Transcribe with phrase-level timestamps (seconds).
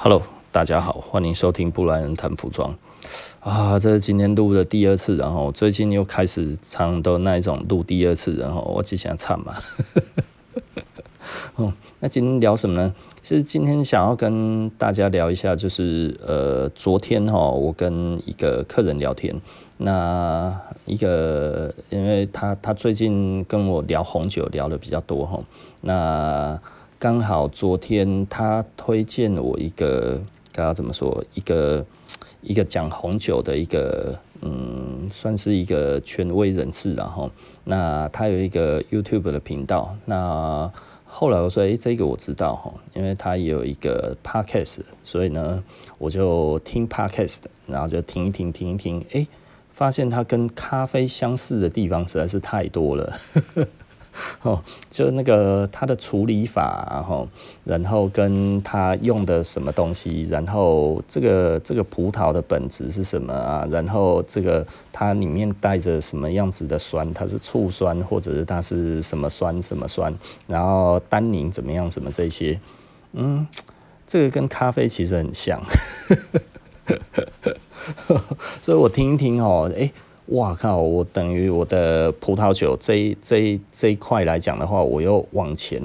[0.00, 0.22] Hello，
[0.52, 2.72] 大家好，欢迎收听布莱恩谈服装
[3.40, 9.56] 啊，这是今天录的第二次，然后最近又开始常的那一种录第二次，然后我只想唱嘛。
[11.56, 12.94] 哦，那今天聊什么呢？
[13.22, 19.34] 其实今天想要跟大家聊一下，就是呃，昨天哈，我跟一个客人聊天，
[19.78, 25.40] 那一个因为他他最近跟我聊红酒聊的比较多哈，
[25.82, 26.56] 那。
[26.98, 30.20] 刚好昨天他推荐我一个，
[30.52, 31.24] 刚刚怎么说？
[31.34, 31.86] 一个
[32.42, 37.30] 一个讲红酒的一个，嗯，算是一个权威人士，然后
[37.62, 39.94] 那他有一个 YouTube 的频道。
[40.06, 40.68] 那
[41.06, 45.62] 后来我说，诶、这个我知道哈，因为他也有一个 Podcast，所以呢，
[45.98, 47.36] 我就听 Podcast，
[47.68, 49.28] 然后就听一听，听一听，诶、
[49.70, 53.16] 发现它跟咖啡相似的地方实在是太多了。
[54.42, 57.28] 哦，就那个它的处理法，然后，
[57.64, 63.66] 然后跟它用的什么东西，然后这个这个葡萄的本质是什么啊？
[63.70, 67.12] 然后这个它里面带着什么样子的酸？
[67.14, 70.12] 它是醋酸，或者是它是什么酸什么酸？
[70.46, 71.90] 然后单宁怎么样？
[71.90, 72.58] 什么这些？
[73.12, 73.46] 嗯，
[74.06, 75.60] 这个跟咖啡其实很像，
[78.60, 79.92] 所以我听一听哦，诶。
[80.28, 80.76] 哇靠！
[80.76, 85.82] 我等于我的葡萄酒这一这一这一块来讲的话，我又往前。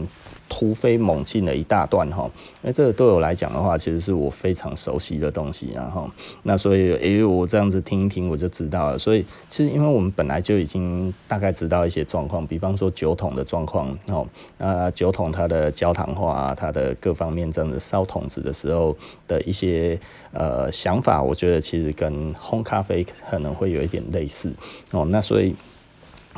[0.53, 2.29] 突飞猛进的一大段哈，
[2.61, 6.07] 那这个对我来讲的话，其实是我非常熟悉的东西，然后
[6.43, 8.99] 那所以诶，我这样子听一听我就知道了。
[8.99, 14.27] 所以其实因为我们本来就已经大概知道一些状况，比方说酒桶的状况哦，
[14.59, 18.95] 那酒桶它的焦糖化，它的各方面这样子烧桶子的时候
[19.27, 19.99] 的一些
[20.33, 24.53] 呃想法，我觉得其实跟烘咖啡可能会有一点类似
[24.91, 25.55] 哦，那所以。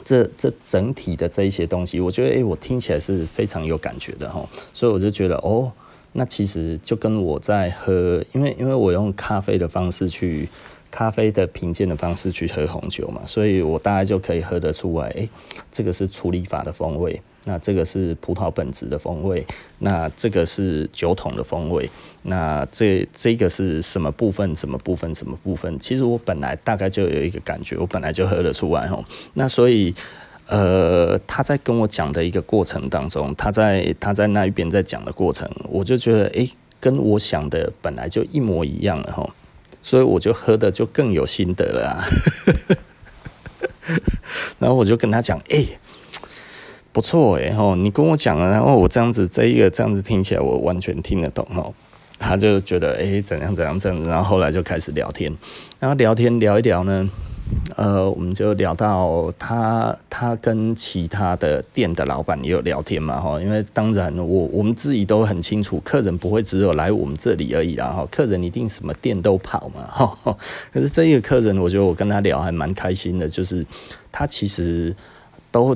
[0.06, 5.70] 这这整体的这一些东西，我觉得诶、我听起来是非常有感觉的哈，所以我就觉得哦，
[6.14, 10.48] 那其实就跟我在喝，因为因为我用咖啡的方式去。
[10.92, 15.28] 咖啡的品鉴的方式去喝红酒嘛，所以我大概就可以喝得出来，诶、
[15.70, 19.46] 这个是处理法的风味，那这个是葡萄本质的风味，
[19.80, 21.90] 那这个是酒桶的风味，
[22.24, 24.56] 那这这个是什么部分？
[24.56, 25.14] 什么部分？
[25.14, 25.80] 什么部分？
[25.80, 29.06] 其实我本来大概就有一个感觉，我本来就喝得出来吼。
[29.34, 29.94] 那所以，
[30.48, 39.30] 呃，他在跟我讲的一个过程当中，他在他在那一边在讲的过程，我就觉得，诶、跟我想的本来就一模一样了吼。
[39.84, 42.02] 所以我就喝的就更有心得了啊，
[44.58, 45.64] 然后我就跟他讲，哎，
[46.96, 51.74] 不错哎吼，你跟我讲了，然后我这样子这一个这样子听起来我完全听得懂哦，
[52.18, 55.30] 他就觉得哎怎样怎样这样子，然后后来就开始聊天，
[55.78, 57.10] 然后聊天聊一聊呢。
[57.76, 70.38] 呃，我们就聊到他，他跟其他的店的老板也有聊天嘛，哈，因为当然我我们自己都很清楚，客人不会只有来我们这里而已啦，哈，客人一定什么店都跑嘛， 哈。
[70.72, 73.66] 可是这一个客人，我觉得我跟他聊还蛮开心的，就是
[74.14, 74.96] 他其实
[75.52, 75.76] 都。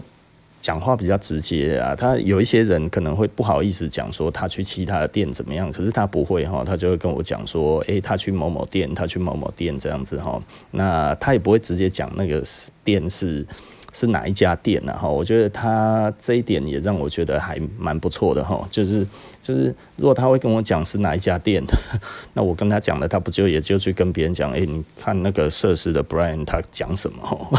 [0.62, 10.40] 讲话比较直接啊，他有一些人可能会不好意思讲说他去其他的店怎么样，可是他不会哈，他就会跟我讲说，诶、他去某某店，他去某某店这样子哈，
[10.72, 12.44] 那他也不会直接讲那个
[12.84, 13.46] 店是
[13.94, 19.08] 是哪一家店呢哈，我觉得他这一点也让我觉得还蛮不错的哈，就是
[19.42, 21.64] 就是如果他会跟我讲是哪一家店，
[22.34, 27.40] 那我跟他讲了，他不就也就去跟别人讲，诶、你看那个设施的 Brian 他讲什么哈。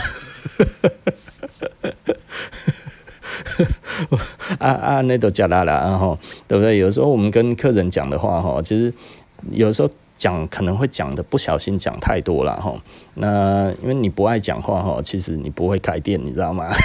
[4.59, 6.78] 啊啊，那都假啦啦，然后对不对？
[6.78, 8.93] 有时候我们跟客人讲的话，哈，其实
[9.50, 12.75] 有时候讲可能会讲的不小心讲太多了，哈。
[13.15, 16.71] 那因为你不爱讲话，哈，其实你不会开店，你知道吗？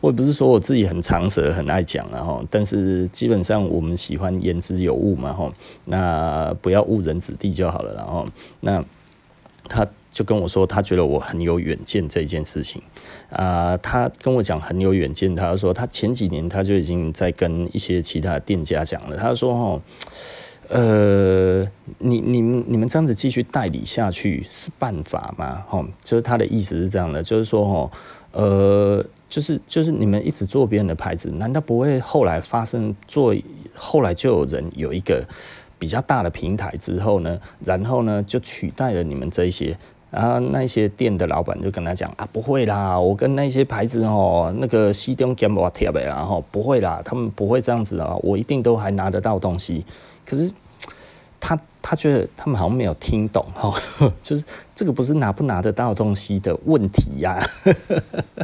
[0.00, 5.52] 我也不是说我自己很长舌、很爱讲了哈，但是基本上我们喜欢言之有物嘛，哈。
[5.86, 8.26] 那不要误人子弟就好了，然后
[8.60, 8.82] 那
[9.68, 9.86] 他。
[10.18, 12.82] 就跟我说，他觉得我很有远见这件事情
[13.30, 15.32] 啊、他跟我讲很有远见。
[15.32, 19.16] 他说他前几年他就已经在跟一些其他店家讲了。
[19.16, 19.80] 他说：“哦，
[20.70, 21.60] 呃，
[21.98, 27.90] 你你们你们这样子继续代理下去是办法吗？”哦，就是他的意思是这样的，就是说哦，
[28.32, 33.32] 呃，就是就是你们一直做别人的牌子，难道不会后来发生做
[33.72, 35.24] 后来就有人有一个
[35.78, 39.78] 比较大的平台之后呢，然后呢就取代了你们这一些？
[40.10, 49.84] 然后那些店的老板就跟他讲啊，不会啦，我跟那些牌子哦，那个西东兼我贴呗，然后不会啦，他们不会这样子啊，我一定都还拿得到东西。
[50.24, 50.50] 可是
[51.38, 53.72] 他他觉得他们好像没有听懂哈，
[54.22, 54.42] 就是
[54.74, 57.42] 这个不是拿不拿得到东西的问题呀、啊。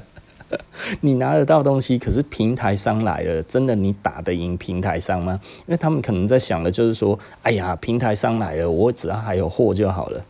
[1.01, 5.41] 你拿得到东西，可是平台商来了，真的你打得赢平台商吗？
[5.61, 10.25] 因为他们可能在想的就是说，哎呀，平台商来了，我只要还有货就好了。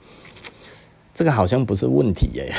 [1.15, 2.53] 这个好像不是问题耶，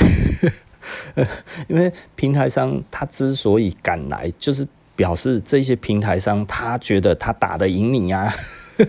[1.68, 4.66] 因为平台商他之所以敢来，就是
[4.96, 8.34] 表示这些平台商他觉得他打得赢你呀。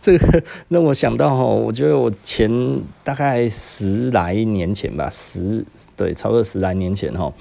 [0.00, 2.50] 这个让我想到哈，我觉得我前
[3.02, 5.64] 大概十来年前吧，十
[5.96, 7.32] 对，超过十来年前哈，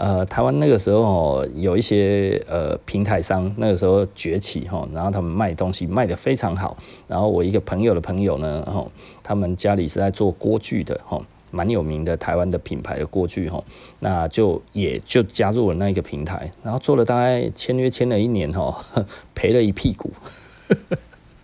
[0.00, 6.74] 呃，台湾那个时候有一些呃平台商，那个时候崛起哈，然后他们卖东西卖得非常好，
[7.06, 8.82] 然后我一个朋友的朋友呢，哈，
[9.22, 11.20] 他们家里是在做锅具的哈，
[11.50, 13.62] 蛮有名的台湾的品牌的锅具哈，
[13.98, 18.82] 那就也就加入了那一个平台，然后做了大概签约签了一年哈，
[19.36, 20.10] 赔了一屁股。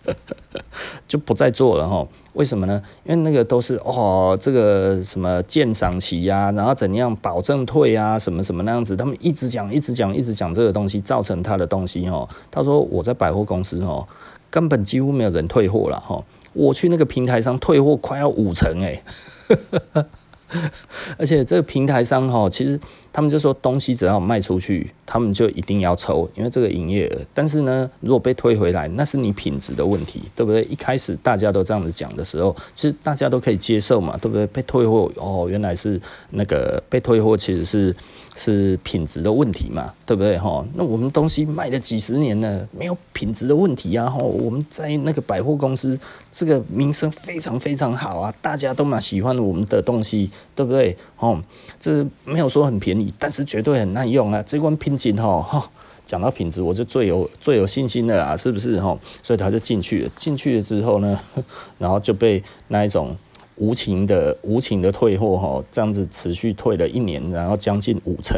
[1.05, 2.07] 就不再做了哈？
[2.37, 2.79] 为什么呢？
[3.03, 12.29] 因为那个都是哦，这个什么鉴赏期呀，然后怎样保证退啊，什么什么那样子，他们一直讲，一直讲，一直讲这个东西，造成他的东西哦。
[12.51, 14.07] 他说我在百货公司哦，
[14.51, 16.23] 根本几乎没有人退货了哈。
[16.53, 19.03] 我去那个平台上退货快要五成哎。
[21.17, 22.79] 而且这个平台商哈，其实
[23.17, 27.17] 他们就说东西只要卖出去，他们就一定要抽，因为这个营业额。
[27.33, 30.63] 但是呢，如果被退回来，那是你品质的问题，对不对？
[30.65, 34.45] 一开始大家都这样子讲的时候，其实大家都可以接受嘛，对不对？
[34.45, 35.99] 被退货哦，原来是
[36.29, 37.95] 那个被退货，其实是
[38.35, 40.37] 是品质的问题嘛，对不对？
[40.37, 44.07] 哈，那我们东西卖了几十年了，没有品质的问题啊。
[44.07, 45.99] 哈，我们在那个百货公司，
[46.31, 50.29] 这个名声非常非常好啊，大家都蛮喜欢我们的东西。
[50.57, 50.97] 对不对？
[51.19, 51.39] 哦，
[51.79, 54.41] 这没有说很便宜，但是绝对很耐用啊！
[54.41, 55.69] 这款品质哈，哈，
[56.03, 58.81] 讲到品质，我就最有最有信心的啊，是不是？
[58.81, 60.09] 哈，所以他就进去了。
[60.15, 61.19] 进去了之后呢，
[61.77, 63.15] 然后就被那一种
[63.57, 68.35] 无情的无情的退货哈，这样子持续退了一年，然后将近五成。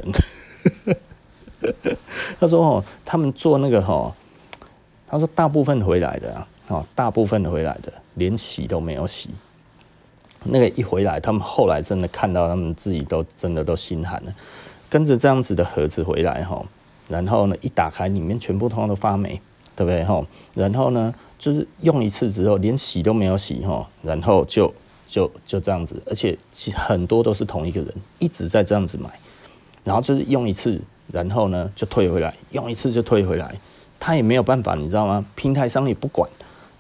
[2.37, 4.13] 他说哦，他们做那个哈，
[5.07, 9.29] 他说大部分回来的啊，哦大部分回来的连洗都没有洗。
[10.45, 14.33] 那个一回来，他们后来真的看到，他们自己都真的都心寒了。
[14.89, 16.65] 跟着这样子的盒子回来哈，
[17.07, 19.39] 然后呢，一打开里面全部通通都发霉，
[19.75, 20.25] 对不对哈？
[20.55, 24.73] 然后呢，就是用一次之后连洗都没有洗哈，然后就
[25.05, 26.35] 就就这样子，而且
[26.73, 29.09] 很多都是同一个人一直在这样子买，
[29.83, 30.81] 然后就是用一次，
[31.11, 33.53] 然后呢就退回来，用一次就退回来，
[33.99, 35.23] 他也没有办法，你知道吗？
[35.35, 36.27] 平台商也不管，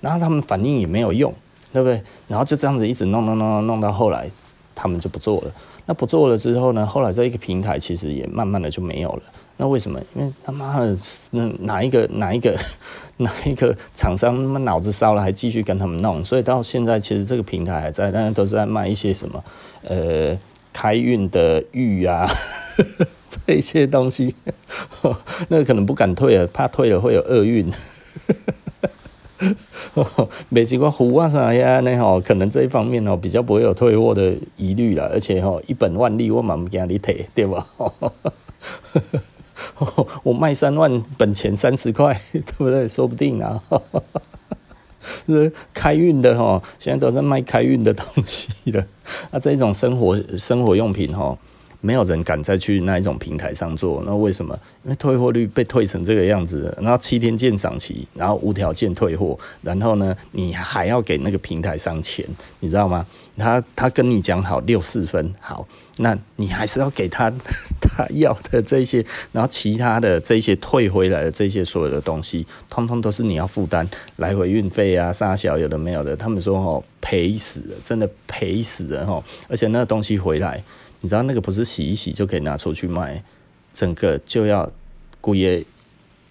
[0.01, 1.31] 然后他们反应也没有用。
[1.71, 2.01] 对不对？
[2.27, 4.29] 然后就这样子一直弄弄弄弄到后来，
[4.73, 5.51] 他们就不做了。
[5.85, 6.85] 那不做了之后呢？
[6.85, 9.23] 后来这一个平台其实也慢慢的就没有了。
[9.57, 9.99] 那为什么？
[10.15, 10.95] 因为他妈的，
[11.31, 12.55] 那哪一个哪一个
[13.17, 16.23] 哪一个厂商他妈脑子烧了，还继续跟他们弄？
[16.23, 19.43] 所以到现在其实这个平台还在，但是都是在卖一些什么
[19.83, 20.37] 呃
[20.71, 22.29] 开运的玉啊
[23.47, 24.35] 这一些东西。
[25.49, 27.71] 那可能不敢退了，怕退了会有厄运。
[30.49, 31.79] 没几块胡啊啥呀？
[31.81, 37.65] 那吼，可能这一方面哦比较不会有退货的疑虑了，而且吼一本万利，我蛮不惊你退，对吧？
[40.23, 42.87] 我卖三万，本钱三十块，对不对？
[42.87, 43.61] 说不定啊。
[45.25, 48.85] 是开运的哈，现在都在卖开运的东西了。
[49.31, 51.37] 啊，这种生活生活用品哈。
[51.81, 54.57] 没有人敢再去那一种平台上做，那为什么？
[54.83, 62.25] 因为退货率被退成这个样子，然后七天鉴赏期，然后无条件退货，然后呢，你还要给那个平台上钱，
[62.59, 63.05] 你知道吗？
[63.37, 65.65] 他他跟你讲好六四分，好，
[65.99, 67.31] 那你还是要给他
[67.79, 73.87] 他要的这些，然后其他的这些退回来的这些所有的东西，通通都是你要负担
[74.17, 80.61] 来回运费啊，啥小有的没有的，他们说哦，赔死了，真的赔死了哈，而且那个东西回来。
[81.01, 83.23] 你知道那个不是洗一洗就可以拿出去卖，
[83.71, 84.71] 整个就要
[85.21, 85.65] 故意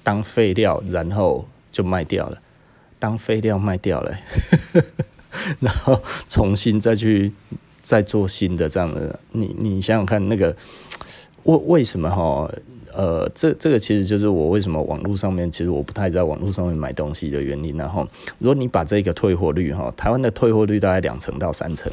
[0.03, 2.41] 当废料，然后就卖掉了，
[2.99, 4.17] 当废料卖掉了，
[5.61, 7.33] 然后重新再去
[7.81, 10.55] 再做新的这样的，你你想想看那个
[11.45, 12.51] 为为什么哈？
[12.99, 17.77] 呃，这这个其实就是我为什么网络上面其实我不太在网络上面买东西的原因。
[17.77, 18.05] 然后，
[18.41, 21.93] 如果你把这个退货率哈，台湾的退货率大概两成到三成，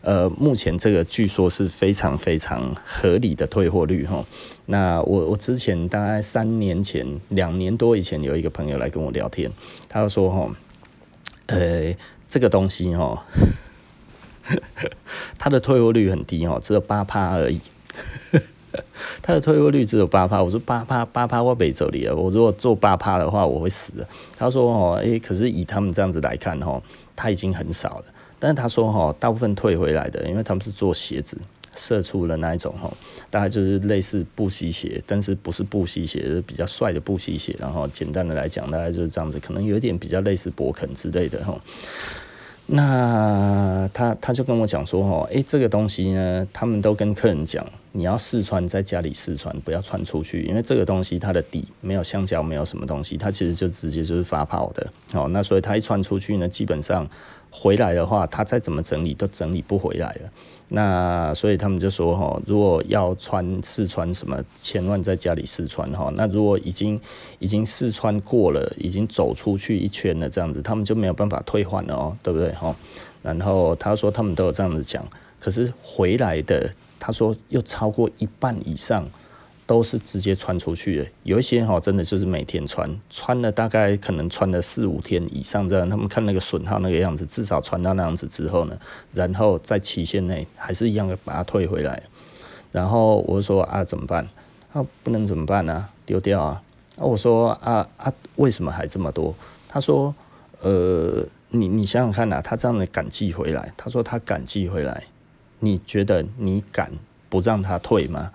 [0.00, 4.24] 呃，目前这个据说是非常非常合理的退货率哈。
[4.64, 9.52] 那我我之前大概三年前两年多以前有一个朋友来跟我聊天，
[9.90, 10.50] 他就说哈，
[11.48, 11.94] 呃，
[12.26, 13.26] 这个东西哈，
[15.38, 17.60] 它的退货率很低哈，只有八趴而已。
[19.22, 24.06] 他的退货率只有八趴，我说八趴八趴我没走你了，我如果做八趴的话我会死的。
[24.36, 26.82] 他说哦，诶，可是以他们这样子来看哦，
[27.14, 28.04] 他已经很少了。
[28.38, 31.38] 但是他说哈，大部分退回来的，因为他们是做鞋子，
[31.74, 32.92] 社畜的那一种哈，
[33.30, 37.56] 大概就是类似布希鞋，但是不是布希鞋，是比较帅的布希鞋。
[37.58, 41.58] 然后简单的来讲，大概就是这样子，可能有点比较类似博肯之类的哈。
[42.68, 54.84] 那他他就跟我讲说哦，诶，这个东西呢，他们都跟客人讲，你要试穿在家里试穿，不要穿出去，因为这个东西它的底没有橡胶，没有什么东西，它其实就直接就是发泡的。
[55.14, 57.08] 哦，那所以他一穿出去呢，基本上
[57.50, 60.30] 回来的话，他再怎么整理都整理不回来了。
[60.68, 66.12] 那所以他们就说哈，如果要穿试穿什么，千万在家里试穿哈。
[66.16, 67.00] 那如果已经
[67.38, 72.74] 已经试穿过了，已经走出去一圈了，这样子他们就没有办法退换了哦，对不对哈？
[73.22, 75.06] 然后他说他们都有这样子讲，
[75.38, 76.68] 可是回来的
[76.98, 79.08] 他说又超过一半以上。
[79.66, 85.90] 都是直接穿出去的，有一些哈，真的就是每天穿，穿了大概可能穿了四五天以上这样。
[85.90, 88.78] 他们看那个损耗那个样子，至少穿到那样子之后呢，
[89.12, 92.00] 然后在期限内还是一样的把它退回来。
[92.70, 94.28] 然后我说啊，怎么办？
[94.72, 95.88] 啊，不能怎么办呢？
[96.04, 96.62] 丢掉啊！
[96.96, 99.34] 啊，我说啊啊，为什么还这么多？
[99.68, 100.14] 他说，
[100.60, 105.04] 呃，你你想想看呐，他这样的敢寄回来，他说他敢寄回来，
[105.58, 106.92] 你觉得你敢
[107.28, 108.30] 不让他退吗？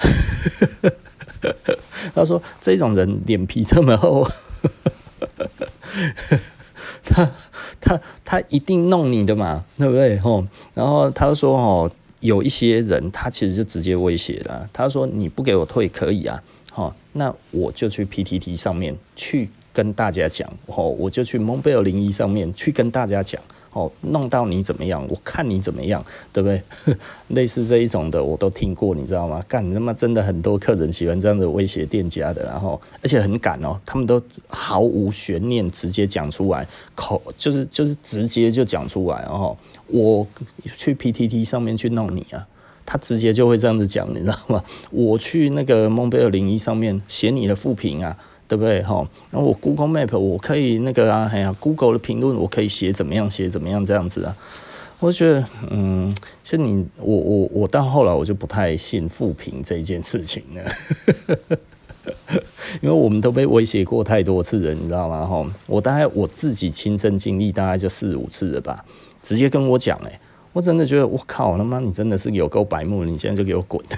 [2.14, 4.26] 他说：“这种人脸皮这么厚，
[7.04, 7.30] 他
[7.80, 10.18] 他他一定弄你的嘛，对不对？
[10.18, 10.44] 吼。
[10.74, 11.90] 然后他说：哦，
[12.20, 14.68] 有一些人他其实就直接威胁了。
[14.72, 23.40] 他说：你不给我退可以啊，好，那我就去 PTT 上面去跟大家讲，哦，我就去蒙贝尔零一上面去跟大家讲。”
[23.72, 25.06] 哦，弄到你怎么样？
[25.08, 26.96] 我看你怎么样，对不对？
[27.28, 29.40] 类似这一种的，我都听过，你知道吗？
[29.46, 40.26] 干，他妈真的很多客人喜欢这样子威胁店家的，然后而且很敢哦，他们都毫无悬念，直接讲出来，口就是就是直接就讲出来，然后我
[40.76, 42.44] 去 PTT 上面去弄你啊，
[42.84, 44.64] 他直接就会这样子讲，你知道吗？
[44.90, 48.16] 我去那个蒙贝尔零一上面写你的负评啊。
[48.50, 48.82] 对不对？
[48.82, 54.36] 哈，那我 Google Map 我可以那个啊，哎呀，Google 的评论我可以写怎么样，写怎么样这样子啊。
[54.98, 56.10] 我觉得，嗯，
[56.42, 60.64] 其实你我我我到后来我就不太信负评这一件事情了，
[62.82, 65.24] 因为我们都被威胁过太多次了，你知道吗？
[65.24, 68.84] 哈，我大概我自己亲身经历大概就四五次了吧，
[69.22, 70.18] 直接跟我讲，哎，
[70.52, 73.80] 我真的觉得我靠他妈，你真的是有够白目，你现在就给我滚。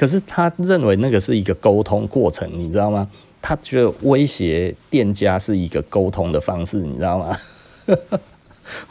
[0.00, 3.06] 可是他认为那个是一个沟通过程，你知道吗？
[3.42, 7.36] 他觉得威胁店家是一个沟通的方式，你知道吗？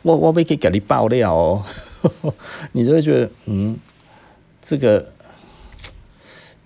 [0.00, 1.62] 我我可以给你爆料哦，
[2.72, 3.76] 你就会觉得嗯，
[4.62, 5.06] 这个。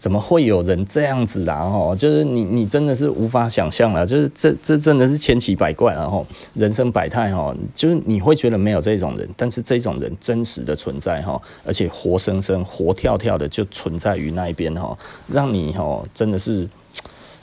[0.02, 1.60] 怎么会有人这样子啊？
[1.60, 4.04] 哦，就是你，你真的是无法想象了。
[4.04, 7.54] 就是这，这真的是千奇百怪，然后人生百态哈。
[7.72, 16.68] 就是你会觉得没有这种人，但是这种人真实的存在哈，而且活生生、活跳跳的就存在于那一边哈，让你哈真的是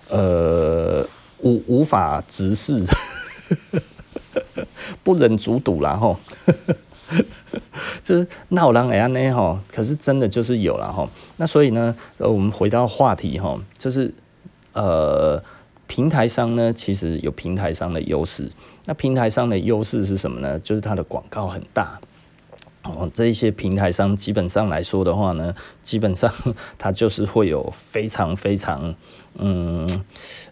[0.10, 2.84] 呃无无法直视，
[5.01, 6.20] 不忍卒睹然后。
[8.04, 11.10] 就是闹人哎呀哈，可是真的就是有了哈。
[11.38, 14.13] 那所以呢，呃，我们回到话题哈，就是
[14.74, 15.44] 呃，
[15.88, 18.51] 平台商呢，其实有平台商的优势。
[18.86, 20.60] 那平台商的优势是什么呢？
[20.60, 22.00] 就是它的广告很大
[22.84, 23.10] 哦。
[23.13, 26.32] 这一些平台商基本上来说的话呢，基本上
[26.78, 28.94] 它就是会有非常非常
[29.36, 29.88] 嗯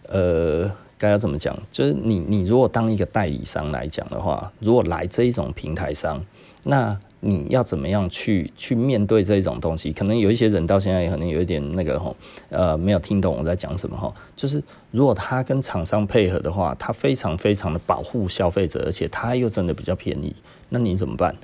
[0.08, 0.70] 呃。
[0.98, 1.56] 该要怎么讲？
[1.70, 6.20] 就是你，你如果当一个代理商来讲的话，如果来这一种平台商，
[6.64, 9.92] 那你要怎么样去去面对这种东西？
[9.92, 12.16] 可能有一些人到现在也可能有一点那个吼，
[12.50, 14.12] 呃，没有听懂我在讲什么哈。
[14.36, 20.34] 就是如果他跟厂商配合的话，他非常非常的保护消费者，而且他又真的比较便宜，
[20.68, 21.34] 那你怎么办？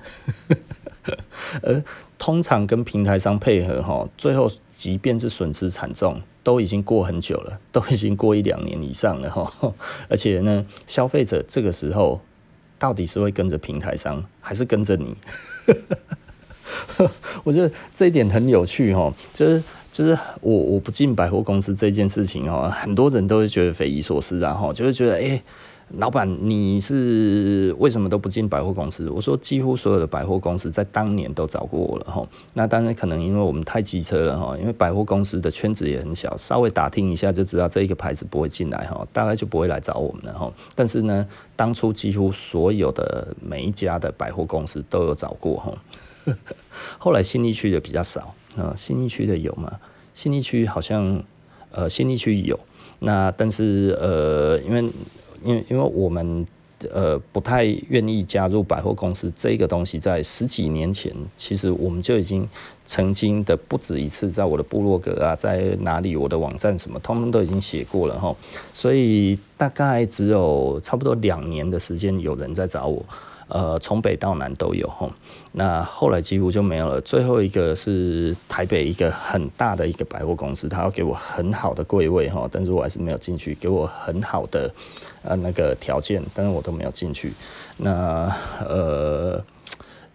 [1.63, 1.83] 而
[2.19, 6.21] 通常跟平台商配合哈，最后即便是损失惨重。
[6.45, 9.51] 都已经过很久了，都已经过一两年以上了哈，
[10.11, 12.21] 而且呢，消费者这个时候
[12.79, 15.17] 到底是会跟着平台商，还是跟着你？
[17.45, 20.11] 我觉得这一点很有趣哈，就是就是
[20.43, 25.43] 我我不进百货公司这件事情哈，很多人都会觉得匪夷所思，然后就会觉得哎。
[25.99, 29.09] 老板，你是为什么都不进百货公司？
[29.11, 32.27] 我说，几乎所有的百货公司在当年都找过我了哈。
[32.53, 40.53] 那当然可能因为我们太机车了哈，因为百货公司的圈子也很小，稍微打听一下就知道这一个牌子不会进来哈，大概就不会来找我们了哈。
[40.75, 45.73] 但是呢，当初几乎所有的每一家的百货公司都有找过哈。
[46.99, 49.73] 后来信义区的比较少啊，信义区的有吗？
[50.15, 51.23] 信义区好像
[51.71, 52.59] 呃，信义区有，
[53.01, 54.89] 那但是呃，因为
[55.45, 56.47] 因为因为我们
[56.93, 62.49] 呃不太愿意加入百货公司这个东西，在十几年前，其实我们就已经
[62.85, 68.35] 曾经的不止一次，在我的部落格啊，在哪里我的网站什么，通通都已经写过了哈。
[68.73, 73.05] 所以大概只有差不多两年的时间，有人在找我。
[73.47, 75.13] 呃，从北到南都有吼，
[75.53, 76.99] 那后来几乎就没有了。
[77.03, 84.73] 最后一个是台北一个很大的一个百货公司，他要给我很好的柜位哈，但是我还是没有进去，给我很好的
[85.25, 87.33] 呃那个条件，但是我都没有进去。
[87.77, 89.45] 那呃，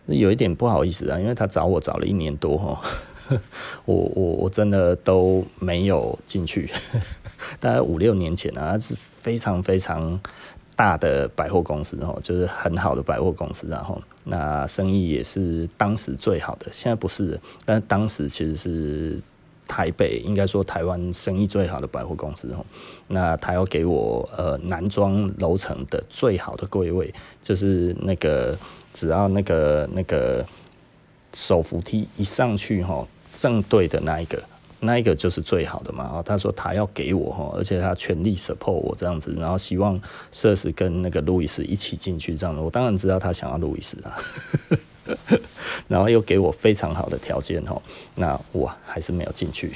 [0.05, 2.81] 有一点不好意思啊，因为他找我找了一年多哈，
[3.85, 6.69] 我我我真的都没有进去。
[7.59, 10.19] 大概五六年前啊，是非常非常。
[10.75, 19.19] 大的百货公司哦，就是很好的百货公司，然后那生意也是当时最好的，现在不是，但是当时其实是
[19.69, 22.65] 台北应该说台湾生意最好的百货公司哦。
[23.07, 28.57] 那他要给我呃男装楼层的最好的柜位，就是那个
[28.91, 30.45] 只要那个那个
[31.33, 34.41] 手扶梯一上去哈，正对的那一个。
[34.81, 39.99] 那一个就是最好的嘛，他说他要给我哈，而且他全力 support 我这样子，然后希望
[40.31, 44.15] 设施跟那个路易斯一起进去这样子，我当然知道他想要路易斯啊，
[45.87, 47.81] 然后又给我非常好的条件哦，
[48.15, 49.71] 那我还是没有进去，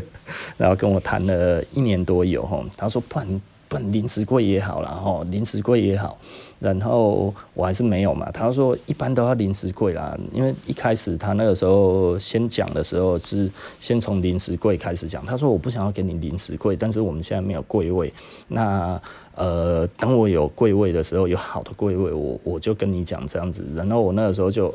[0.56, 3.40] 然后跟我谈了一年多有哈，他说不然。
[3.70, 6.18] 办临时柜也好啦，吼，临时柜也好，
[6.58, 8.28] 然后我还是没有嘛。
[8.32, 13.48] 他说一般都要临时柜啦，因为一开始他那个时候先讲的时候是
[13.78, 15.24] 先从临时柜开始讲。
[15.24, 18.12] 他说我不想要给你临时柜，但是我们现在没有柜位。
[18.48, 19.00] 那
[19.36, 23.64] 呃，等我有柜位的时候，有好的柜位，我我就跟你讲这样子。
[23.76, 24.74] 然后我那个时候就，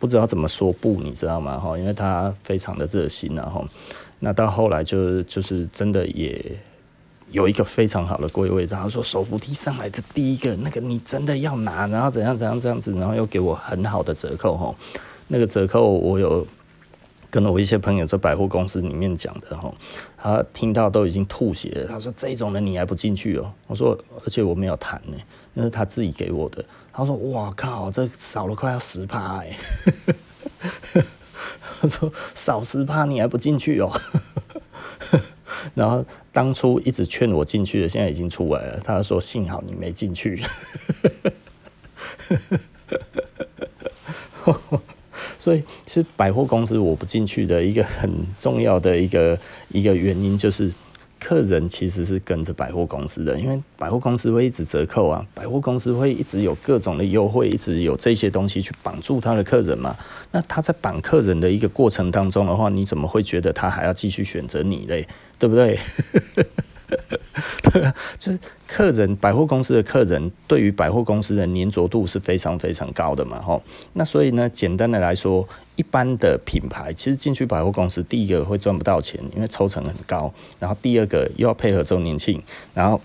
[0.00, 1.56] 不知道怎么说不，你知道吗？
[1.56, 3.64] 哈，因为他非常的热心，然后
[4.18, 6.44] 那到后来就就是真的也。
[7.32, 14.74] 有一个非常好的柜位，然后说手扶梯上来的第一个那个你真的要拿，然后怎样怎样这样子，然后又给我很好的折扣哈，
[15.28, 16.46] 那个折扣我有
[17.30, 19.72] 跟我一些朋友在百货公司里面讲的哈，
[20.18, 25.16] 他听到都已经吐血了，他说这种人你还不进去哦，我说而且我没有谈呢，
[25.54, 29.56] 那是他自己给我的，他说哇靠，这少了快要十趴哎，
[31.80, 33.90] 他说少十趴你还不进去哦。
[35.74, 38.80] 然后当初一直劝我进去的，现在已经出来了。
[38.84, 40.42] 他说：“幸好你没进去。
[45.38, 50.72] ”所以，其实百货公司我不进去的一个很重要的一个一个原因就是。
[51.22, 59.96] 客人其实是跟着百货公司的，因为百货公司会一直折扣啊，百货公司会一直有各种的优惠，一直有这些东西去绑住他的客人嘛。
[60.32, 65.06] 那他在绑客人的一个过程当中的话，你怎么会觉得他还要继续选择你嘞？
[65.38, 65.78] 对不对？
[68.18, 73.62] 就是客人，百货公司的客人对于百货公司的粘着度是非常非常高的嘛，吼。
[73.94, 82.42] 那所以呢，简单的来说，一般的品牌其实进去百货公司，第一个会赚不到钱，因为抽成很高，然后第二个又要配合周年庆，
[82.74, 83.00] 然后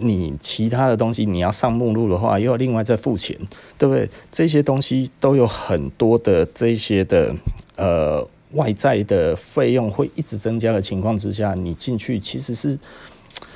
[0.00, 3.38] 你其他的东西你要上目录的话，又要另外再付钱，
[3.78, 4.08] 对不对？
[4.30, 7.34] 这些东西都有很多的这些的
[7.76, 12.76] 呃外在的费用会一直增加的情况之下，你进去其实是。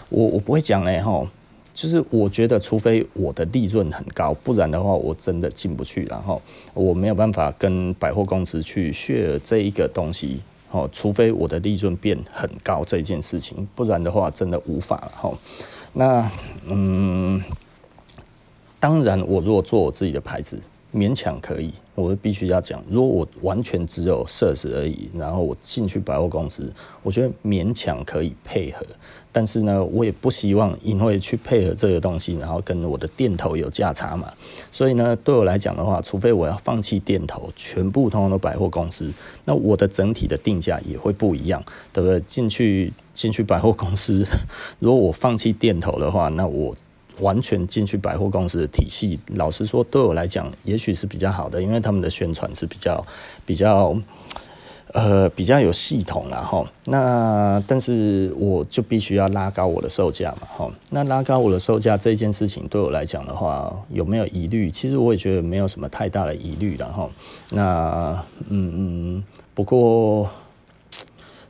[0.08, 1.28] 我我不会讲嘞吼，
[1.74, 6.04] 就是我觉得除非我的利润很高，不然的话我真的进不去。
[6.04, 6.40] 然后
[6.74, 10.40] 我没有办法跟百货公司去 share 这一个东西，
[10.70, 15.36] 哦，除非我的利润变很高这件事情，不然的话真的无法了吼。
[15.92, 16.30] 那
[16.68, 17.42] 嗯，
[18.78, 20.60] 当然我如果做我自己的牌子。
[20.96, 22.82] 勉强可以，我必须要讲。
[22.88, 28.86] 如果我完全只有设施而已，然后我进去百货公司，我觉得勉强可以配合。
[29.30, 34.32] 但是呢，我也不希望因为去配合这个东西，然后跟我的店头有价差嘛。
[34.72, 39.12] 所以呢，对我来讲的话，除非我要放弃店头，全部通通都百货公司，
[39.44, 42.18] 那我的整体的定价也会不一样，对不对？
[42.20, 44.24] 进去进去百货公司，
[44.80, 46.74] 如果我放弃店头的话，那我。
[47.20, 53.04] 完全进去百货公司的体系，老实说，对我来讲，也许是比较好的，因为他们的宣传是比较、
[53.44, 53.96] 比较，
[54.92, 56.64] 呃，比较有系统啦哈。
[56.86, 60.70] 那但是我就必须要拉高我的售价嘛哈。
[60.90, 64.70] 那拉高我的售价这件事情，对我来讲的话，有没有疑虑？
[64.70, 67.08] 其实我也觉得没有什么太大的疑虑的哈。
[67.50, 69.24] 那嗯嗯，
[69.54, 70.28] 不过。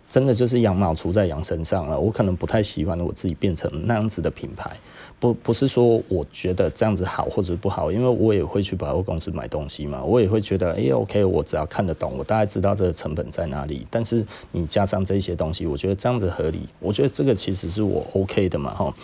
[0.09, 1.99] 真的就是羊毛出在羊身上了。
[1.99, 4.71] 我可能不太喜欢我自己变成那样子的品牌。
[5.19, 13.87] 不不是说我觉得这样子好或者不好，因为我也会去百货公司买东西嘛，我也会觉得哎、OK，我只要看得懂，我大概知道这个成本在哪里。
[13.91, 18.95] 但是你加上这些东西，我觉得这样子合理，我觉得这个其实是我 OK 的嘛哈。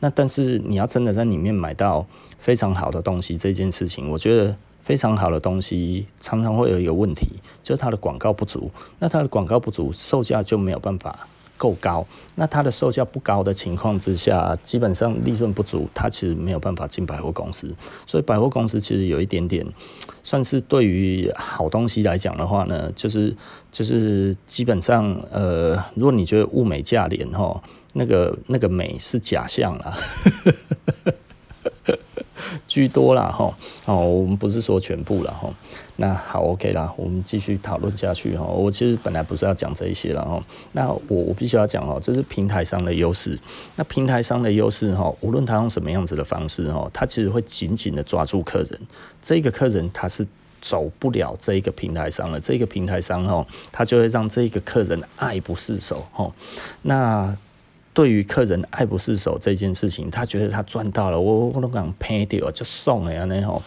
[0.00, 2.04] 那但是你要真的在里面买到
[2.38, 7.28] 非常好的东西，这件事情，我觉得非常好的东西常常会有一个问题，
[7.62, 8.68] 就是它的广告不足。
[8.98, 11.28] 那它的广告不足，售价就没有办法。
[11.60, 17.70] 够高，那它的售价不高的情况之下，基本上利润不足，它其实没有办法进百货公司。
[18.06, 19.66] 所以百货公司其实有一点点，
[20.22, 23.36] 算是对于好东西来讲的话呢，就是
[23.70, 29.94] 就是基本上，呃，如果你觉得物美价廉哈，那个那个美是假象啦。
[32.66, 35.48] 居多啦哈，哦，我们不是说全部了哈。
[36.00, 38.42] 那好，OK 啦，我们继续讨论下去哈。
[38.42, 40.42] 我其实本来不是要讲这一些了哈。
[40.72, 43.38] 那我我必须要讲哦，这是平台上的优势。
[43.76, 48.80] 那平台上的优势哈，无论他用什么样子的方式哈，他其实会紧紧的抓住客人。
[49.20, 50.26] 这个客人他是
[50.62, 56.32] 走不了这一个平台上的，这个平台上哈，他就会让这个客人爱不释手哈。
[56.80, 57.36] 那
[57.92, 63.62] 对于客人爱不释手这件事情，他觉得他赚到了，我我都敢赔掉就送了呀那吼，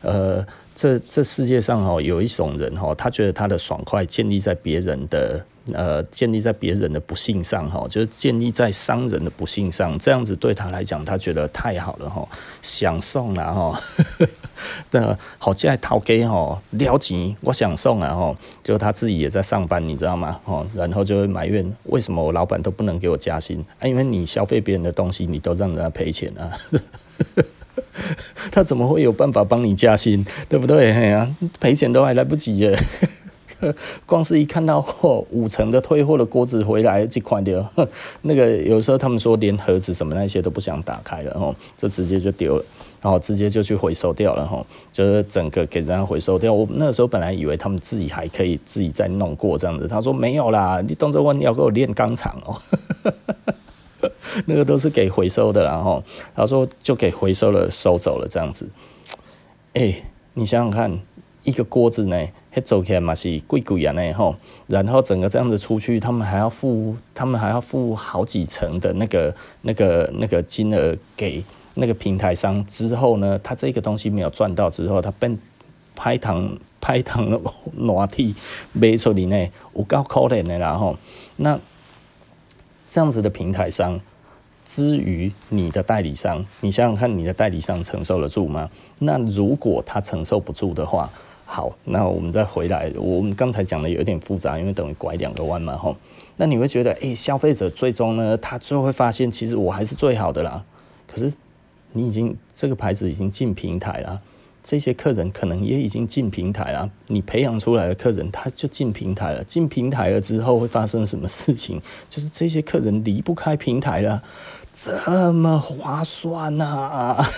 [0.00, 0.42] 呃，
[0.74, 5.44] 这这世界上哦有一种人哦，他觉得他的爽快建立在别人的。
[5.72, 12.28] 呃，建立在别人的不幸上，哈，就是建立在商人的不幸上，这样子对他来讲，他觉得太好了，哈，
[12.60, 13.80] 想送了，哈，
[14.92, 20.38] 那好在掏给哈，了钱，我想送啊，哈，就他自己也在上班，你知道吗？
[20.44, 23.88] 哦，然后就会埋怨，为什么我老板都不能给我加薪啊？
[23.88, 26.52] 因为你消费别人的东西，你都让人家赔钱啊，
[28.52, 30.24] 他怎么会有办法帮你加薪？
[30.48, 30.92] 对不对？
[30.92, 31.28] 哎呀，
[31.60, 32.78] 赔钱都还来不及耶。
[34.04, 37.66] 光是一看到货五成的退货的锅子回来这块掉，
[38.22, 42.64] 那个有时候他们说连盒子什么那些都不想打开了吼，就直接就丢了，
[43.00, 46.52] 然后直接就去回收掉了吼，就是整个给人家回收掉。
[46.52, 52.60] 我那时候本来以为他们自己还可以自己再弄过这样子，他说没有啦，你动作问要给我练钢厂哦，
[54.46, 56.02] 那个都是给回收的，然后
[56.34, 58.68] 他说就给回收了收走了这样子。
[59.74, 60.02] 哎，
[60.34, 61.00] 你想想看，
[61.42, 62.26] 一个锅子呢？
[62.50, 64.36] 还走起来嘛是贵贵啊那吼，
[64.68, 71.42] 然后整个这样子出去，他们还要付，他们还要付好几层的那个、那个、那个金额给
[71.74, 72.64] 那个平台商。
[72.64, 75.36] 之后呢，他这个东西没有赚到之后，他变
[75.96, 77.40] 拍糖拍糖的
[77.74, 78.32] 拿铁
[78.72, 79.36] 卖出去呢，
[79.74, 80.96] 有够可怜的啦吼。
[81.38, 81.58] 那
[82.86, 84.00] 这样子的平台商，
[84.64, 88.70] 之于你的代理商，你想想看，你的代理商承受得住吗？
[88.98, 91.10] 那如果他承受不住的话，
[91.44, 92.90] 好，那我们再回来。
[92.96, 95.96] 我们刚才讲的有点复杂，因为等于拐两个弯嘛，吼。
[96.36, 100.64] 那你会觉得，诶、消费者最终呢，他最后会发现，其实我还是最好的啦。
[101.06, 101.32] 可是
[101.92, 104.20] 你已经这个牌子已经进平台了，
[104.64, 106.90] 这些客人可能也已经进平台了。
[107.06, 109.44] 你培养出来的客人，他就进平台了。
[109.44, 111.80] 进平台了之后会发生什么事情？
[112.08, 114.22] 就是这些客人离不开平台了，
[114.72, 117.30] 这么划算呐、啊，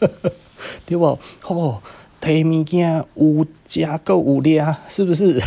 [0.84, 1.18] 对不？
[1.46, 1.80] 哦。
[2.20, 5.42] 提物件有价够有量，是不是？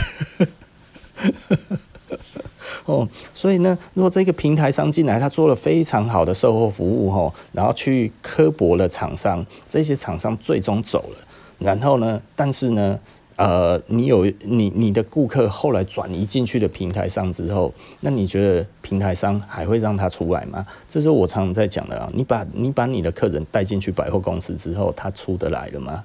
[2.85, 11.27] 哦，所以呢，如果这个平台商进来，他做了非常好的售后服务，吼，然后去刻薄了厂商，这些厂商最终走了，
[11.59, 12.99] 然后呢，但是呢。
[13.35, 20.63] 呃，你有你你的顾客后来转移进去的平台上之后，那你觉得平台商还会让他出来吗？
[20.87, 22.07] 这是我常常在讲的啊。
[22.13, 26.03] 你把你把你的客人带进去百货公司之后，他出得来了吗？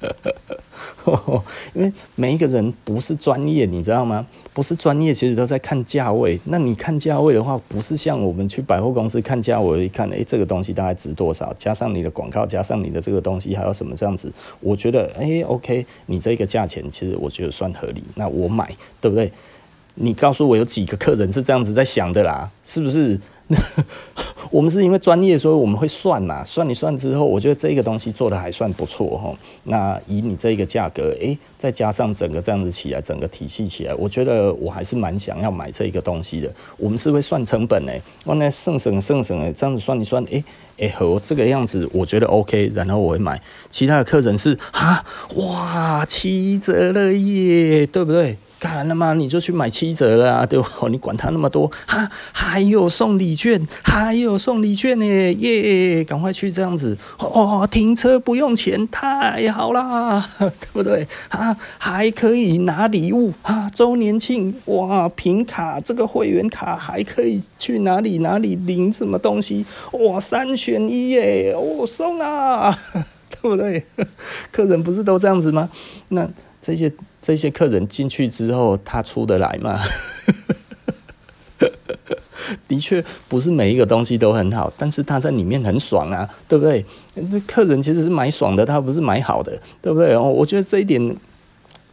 [0.00, 0.14] 呵
[1.04, 4.26] 呵呵因为每一个人不是专业，你知道吗？
[4.52, 6.38] 不是专业，其实都在看价位。
[6.44, 11.54] 那你看价位的话，不是像我们去百货公司看价位，一看，哎，这个东西大概值多少？
[11.58, 14.32] 加上你的广告，加上你的这个东西，还有什么这样子？
[14.60, 18.68] 我觉得，哎，OK，你这个价钱其实我觉得算合理，那我买，
[19.00, 19.30] 对不对？
[19.96, 22.50] 你告诉我有几个客人是这样子在想的啦？
[22.64, 23.18] 是不是？
[24.50, 26.44] 我们是因为专业，所以我们会算嘛。
[26.44, 29.32] 算一算之后，我觉得这个东西做得还算不错哈。
[29.64, 36.52] 那以你这个价格，诶，再加上整个这样子起来，整个体系起来，我觉得我还是蛮想要买这一个东西的。
[36.76, 40.42] 我们是会算成本诶，我那省省省省诶，这样子算一算，诶
[40.78, 43.40] 诶，和这个样子我觉得 OK，然后我会买。
[43.70, 45.04] 其他的客人是啊，
[45.36, 48.36] 哇，七折了耶，对不对？
[48.58, 50.68] 干了吗，你就去买七折了啊，对吧？
[50.90, 61.06] 你管他那么多，哈，还有送礼券，还有送礼券呢，耶，赶快去这样子，哦，停车不用钱，太好啦， 对不对？
[61.28, 72.74] 啊，还可以拿礼物啊，周年庆，哇，凭卡这个会员卡还可以去哪里哪里领什么东西，哇，三选一耶，我送啊，
[73.28, 73.84] 对不对？
[74.50, 75.68] 客人不是都这样子吗？
[76.08, 76.26] 那。
[76.58, 76.90] 这些
[77.26, 79.80] 这些客人进去之后，他出得来吗？
[82.68, 86.86] 的确不是每一个东西都很好，但是他在里面很爽啊，对不对？
[87.28, 90.14] 这客人其实是买爽的，他不是买好的，对不对？
[90.14, 91.16] 哦我觉得这一点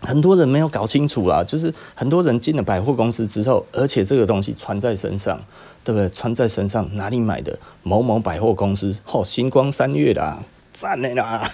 [0.01, 1.43] 很多人没有搞清楚啦。
[1.43, 5.41] 就是很多人进了百货公司之后，而且这个东西穿在身上，
[5.83, 6.07] 对不对？
[6.11, 7.57] 穿在身上哪里买的？
[7.81, 10.37] 某某百货公司，哦，星光三月的，
[10.71, 11.49] 赞的啦。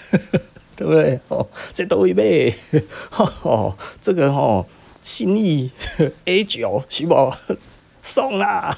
[0.79, 1.19] 对不对？
[1.27, 2.55] 哦，这都一倍，
[3.43, 4.65] 哦，这个哦，
[5.01, 5.69] 信义
[6.23, 7.33] A 九是不
[8.01, 8.73] 送啦，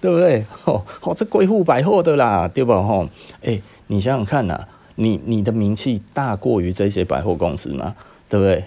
[0.00, 0.44] 对不对？
[0.64, 2.80] 哦，哦，这贵妇百货的啦，对吧？
[2.80, 3.08] 吼，
[3.42, 7.96] 哎，你想想看呐、你你的名气大过于这些百货公司吗？
[8.28, 8.62] 对不对？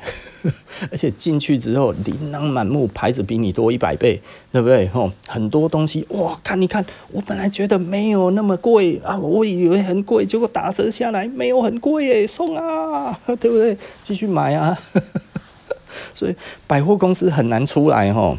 [0.92, 4.88] 而且进去之后，琳琅满目，牌子比你多一百倍，对不对？
[4.88, 13.78] 吼，很多东西哇，看你看，我本来觉得没有那么贵啊，我以为很贵，结果打折下来没有很贵耶，送啊，对不对？
[14.02, 14.78] 继续买啊。
[16.14, 16.36] 所以
[16.68, 18.38] 百货公司很难出来吼。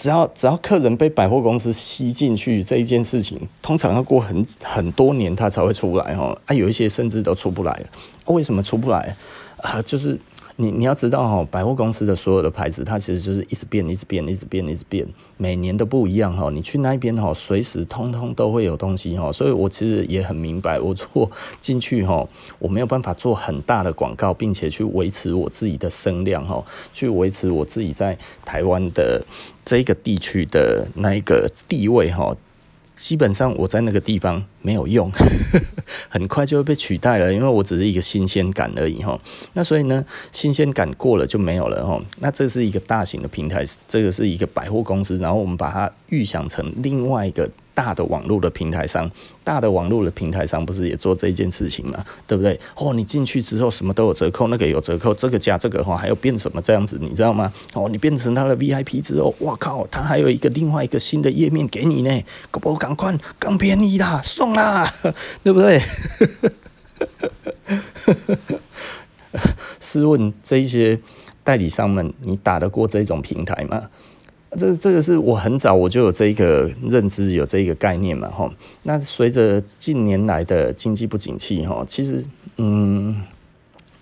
[0.00, 7.84] 只要只要客人被百货公司吸进去这一件事情，通常要过很很多年他才会出来哈，啊有一些甚至都出不来，
[8.24, 9.14] 为什么出不来
[9.58, 9.82] 啊？
[9.82, 10.18] 就是。
[10.60, 15.06] 你你要知道哈，百货公司的所有的牌子，它其实就是一直变，一直变，一直变，一直变，
[15.38, 16.50] 每年都不一样哈。
[16.50, 19.32] 你去那边哈，随时通通都会有东西哈。
[19.32, 29.24] 所以我其实也很明白，我做 进去哈，我没有办法做很大的广告，并且去维持我自己的声量哈，去维持我自己在台湾的
[29.64, 32.36] 这个地区的那一个地位哈。
[33.00, 35.10] 基本上我在那个地方没有用，
[36.10, 39.18] 很快就会被取代了，因为我只是一个新鲜感而已哈。
[39.54, 41.98] 那所以呢，新鲜感过了就没有了哈。
[42.18, 47.48] 那这是一个大型的平台，这个是一个百货公司，然后我们把它预想成另外一个。
[47.74, 49.10] 大的网络的平台上，
[49.42, 52.04] 大的网络的平台上不是也做这件事情吗？
[52.26, 52.58] 对不对？
[52.76, 57.52] 哦，你进去之后什么都有折扣，那个有折扣，这个加这个话还要变什么这样子，你知道吗？
[57.74, 64.92] 哦，你变成他的 VIP 之后，哇靠，他还有一个另外一个新的页面给你呢，可不赶快更便宜啦，送啦，
[65.42, 65.80] 对不对？
[69.78, 70.98] 试问这一些
[71.44, 73.88] 代理商们，你打得过这种平台吗？
[74.58, 78.50] 这这个是我很早我就有这一个认知，有这一个概念嘛，吼。
[78.82, 82.24] 那随着近年来的经济不景气，哈，其实
[82.56, 83.22] 嗯，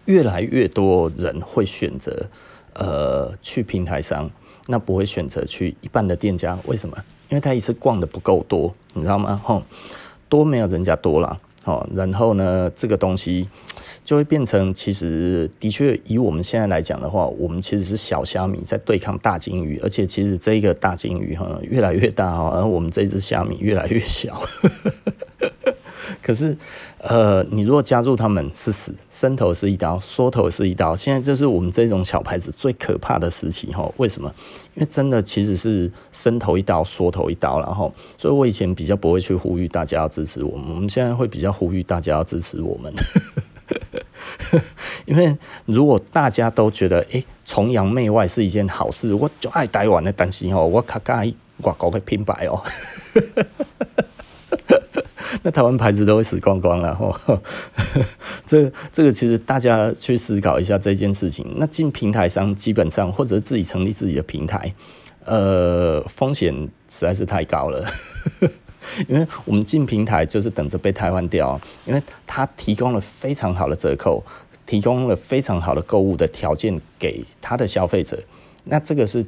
[0.07, 2.27] 越来越多人会选择
[2.73, 4.31] 呃去平台商，
[4.69, 6.97] 那不会选择去一般的店家，为什么？
[7.29, 9.39] 因为他一次逛的不够多，你知道吗？
[9.45, 9.63] 吼，
[10.31, 11.39] 多没有人家多啦。
[11.65, 13.47] 哦，然后呢，这个东西
[14.09, 24.41] 就会变成，其实的确以我们现在来讲的话，我们其实是小虾米在对抗大鲸鱼，而且其实这一个大鲸鱼哈越来越大哈，而我们这只虾米越来越小。
[26.23, 26.57] 可是，
[27.03, 30.97] 呃，你如果加入他们是死，伸头是一刀，缩头是一刀。
[30.97, 33.93] 现在就是我们这种小牌子最可怕的时期哈。
[33.99, 34.33] 为什么？
[34.75, 42.91] 因为真的其实是伸头一刀，缩头一刀，然后，所以我以前比较不会去呼吁大家要支持我们，我们现在会比较呼吁大家要支持我们。
[45.07, 51.23] 因为如果大家都觉得诶，崇洋媚外是一件好事，我就爱台湾的东西哈，我卡卡
[51.63, 52.63] 外国的品牌哦。
[55.43, 57.41] 那台湾牌子都会死光光了哈，
[58.47, 61.47] 这这个其实大家去思考一下这件事情。
[61.57, 64.75] 那进平台商基本上或者自己成立自己的平台，
[65.27, 66.55] 呃，风险
[66.89, 67.85] 实在是太高了，
[69.09, 74.25] 因为我们进平台就是等着被台湾掉，因为它提供了非常好的折扣，
[74.67, 78.23] 提供了非常好的购物的条件给他的消费者。
[78.65, 79.25] 那这个是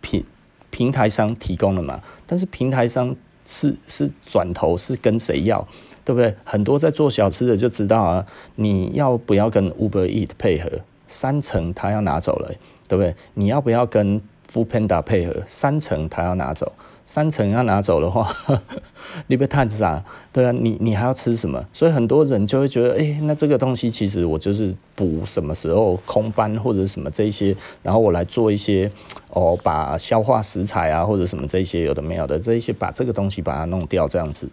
[0.00, 0.24] 平
[0.70, 2.00] 平台商提供的嘛？
[2.26, 3.14] 但是平台商。
[3.46, 5.68] 是是转头是跟谁要，
[6.02, 6.34] 对不对？
[6.44, 10.70] 很多在做小吃的就知道啊，你要不要跟 Uber Eat 配合？
[11.08, 12.50] 三成他要拿走了，
[12.88, 13.14] 对不对？
[13.34, 14.18] 你要不要跟
[14.50, 15.42] Foodpanda 配合？
[15.46, 16.72] 三成他要拿走。
[17.06, 18.34] 三层要拿走的话，
[19.28, 21.64] 你别太傻，对啊，你你还要吃什么？
[21.72, 28.90] 所以很多人就会觉得，哎、那这个东西其实我就是补什么时候空班或者什么这一些，然后我来做一些
[29.30, 34.48] 哦，把消化食材啊或者什么这些有的没有的这一些，把这个东西把它弄掉这样子，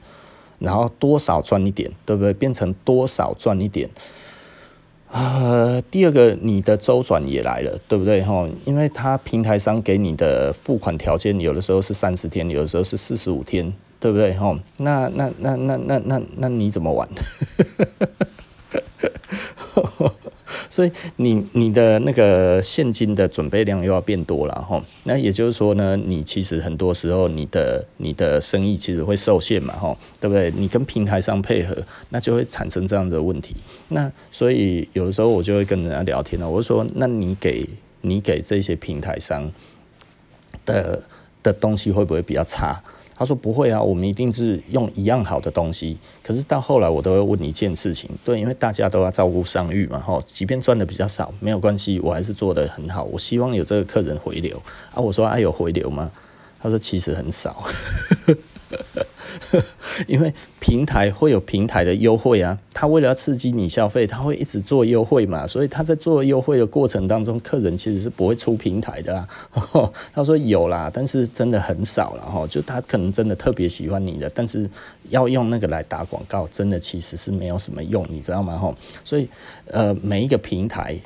[0.60, 2.34] 然后多少赚一点，对不对？
[2.34, 3.90] 变成多少赚一点。
[5.12, 8.22] 呃，第二个，你的周转也来了，对不对？
[8.22, 14.34] 哈，因为他平台上给你的付款条件，有的时候是三十天，有的时候是四十五天，对不对？
[14.36, 17.08] 哈，那那那那那那那你怎么玩？
[20.72, 30.50] 所以你你的那个现金的准备量又要变多了哈，那也就是说呢，你其实很多时候你的你的生意其实会受限嘛哈，对不对？
[30.56, 31.76] 你跟平台上配合，
[32.10, 33.54] 那就会产生这样的问题。
[33.90, 37.68] 那所以有的时候我就会跟人家聊天了，我就说，那你给
[38.00, 39.52] 你给这些平台商
[40.66, 41.04] 的
[41.44, 42.82] 的东西会不会比较差？
[43.22, 45.96] 他说不会啊，我们一定是用一样好的东西。
[46.24, 53.04] 可是到后来，我都会问一件事情，对，因为大家都要照顾商誉嘛，吼，即便赚的比较少，没有关系，我还是做得很好。
[53.04, 54.60] 我希望有这个客人回流
[54.92, 54.98] 啊。
[55.00, 56.10] 我说啊，有回流吗？
[56.60, 57.64] 他说其实很少。
[60.08, 69.28] 因为平台会有平台的优惠啊，他为了要刺激你消费，他会一直做优惠嘛，所以他在做优惠的过程当中，客人其实是不会出平台的啊。
[70.14, 74.70] 他说有啦，但是真的很少了哈，就他可能真的特别喜欢你的，但是
[75.10, 78.58] 要用那个来打广告，真的其实是没有什么用，你知道吗？
[78.58, 79.28] 哈，所以
[79.68, 80.98] 呃，每一个平台。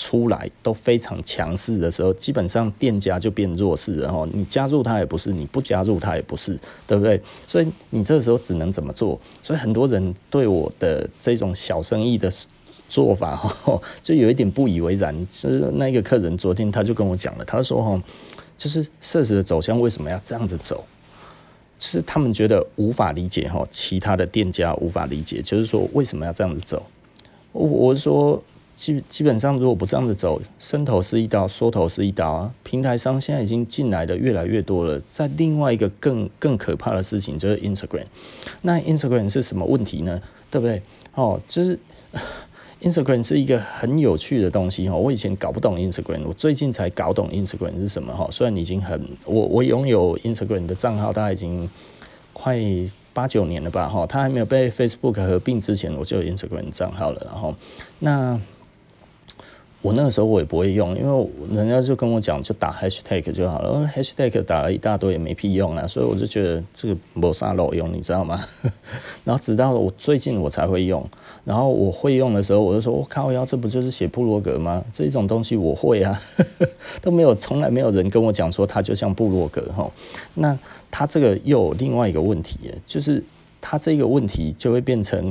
[0.00, 4.26] 出来都非常强势的时候，基本上店家就变弱势了哈。
[4.32, 7.20] 你加入他也不是，你不加入他也不是，对不对？
[7.46, 9.20] 所以你这个时候只能怎么做？
[9.42, 12.32] 所以很多人对我的这种小生意的
[12.88, 15.14] 做法哈， 就有一点不以为然。
[15.28, 18.02] 就是那个客人昨天他就跟我讲了，他说哈，
[18.56, 20.82] 就是社食的走向为什么要这样子走？
[21.78, 26.82] 就是他们觉得无法理解哈，其他的店家无法理解，就是说为什么要这样子走？
[27.52, 28.42] 我我说。
[28.80, 32.54] 基基本上，如果不这样子走，伸头是一刀，缩头是一刀啊。
[32.62, 34.98] 平台商现在已经进来的越来越多了。
[35.10, 38.06] 在另外一个更更可怕的事情，就是 Instagram。
[38.62, 40.18] 那 Instagram 是什么问题呢？
[40.50, 40.80] 对不对？
[41.14, 41.78] 哦，就是
[42.80, 44.96] Instagram 是一个很有趣的东西哈。
[44.96, 48.26] 我以前搞不懂 Instagram，我最近才搞懂 Instagram 是什么哈。
[48.32, 51.68] 虽然已经很，我我拥有 Instagram 的账号，大概已经
[52.32, 52.58] 快
[53.12, 54.06] 八九年了吧哈。
[54.06, 57.26] 它还没有被 Facebook 合并之前，我就有 Instagram 账号了。
[57.26, 57.54] 然后
[57.98, 58.40] 那。
[59.82, 63.90] 我那个时候我也不会用，因为人家就跟我讲，就打 hashtag 就好了。
[63.96, 68.44] hashtag 打了一大堆也没屁用啊，所以我就觉得这个没啥路用，你知道吗？
[69.24, 71.02] 然后直到我最近我才会用，
[71.46, 74.84] 然后我会用的时候，我就说：“我靠，要这不就是写部落格吗？
[74.92, 76.20] 这种东西我会啊，
[77.00, 79.90] 都没有，从来没有人跟我讲说它就像部落格哈。
[80.34, 80.58] 那
[80.90, 83.24] 它这个又有另外一个问题，就是
[83.62, 85.30] 它这个问题就会变成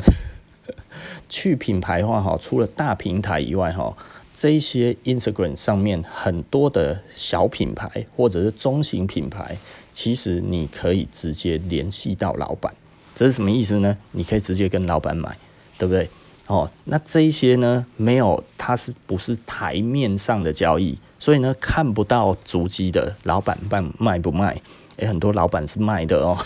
[1.30, 3.96] 去品牌化哈，除了大平台以外哈。
[4.40, 9.58] 这一些 Instagram 上面很多的小品牌或者是中型品牌，
[9.92, 12.74] 其实你可以直接联系到老板，
[13.14, 13.98] 这是什么意思呢？
[14.14, 15.36] 你可以直接跟老板买，
[15.78, 16.10] 对不对？
[16.48, 20.98] 哦，那这一些呢，没有，它是不是台面上的交易？
[21.20, 24.62] 所以呢，看不到足迹的老板卖卖不卖？
[24.96, 26.38] 诶，很多老板是卖的哦。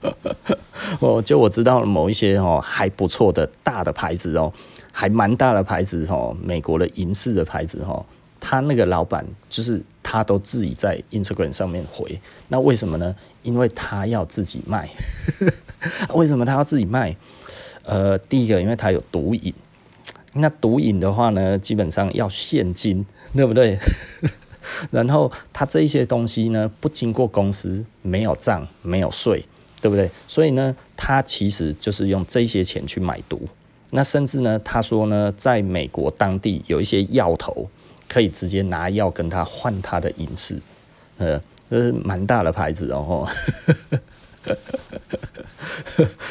[1.00, 4.50] 哦，就我知道某一些哦还不错的大的牌子哦。
[4.92, 8.04] 还蛮大的牌子哈，美国的银饰的牌子哈，
[8.40, 13.14] 他那个老板就是他都自己在 Instagram 上面回，那为什么呢？
[13.42, 14.88] 因为他要自己卖。
[16.14, 17.16] 为什么他要自己卖？
[17.84, 19.54] 呃，第一个，因为他有毒瘾。
[20.34, 23.78] 那毒瘾的话呢，基本上要现金，对不对？
[24.90, 29.44] 然后他这些东西呢，不经过公司，没有账，没有税，
[29.80, 30.10] 对不对？
[30.26, 33.48] 所以呢，他其实就是用这些钱去买毒。
[33.90, 37.68] 那甚至呢，他说呢，在美国当地有一些药头
[38.08, 40.60] 可以直接拿药跟他换他的隐私，
[41.16, 43.28] 呃，这是蛮大的牌子哦。